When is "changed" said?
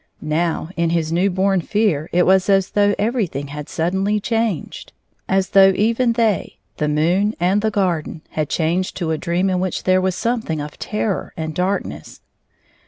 4.19-4.93, 8.49-8.97